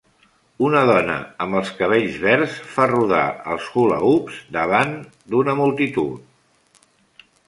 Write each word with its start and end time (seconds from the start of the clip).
Una 0.67 0.79
dona 0.89 1.17
amb 1.45 1.57
el 1.59 1.67
cabells 1.81 2.15
verds 2.23 2.55
fa 2.77 2.87
rodar 2.91 3.25
els 3.55 3.67
hula-hoops 3.81 4.39
davant 4.57 4.97
d'una 5.35 5.55
multitud. 5.61 6.81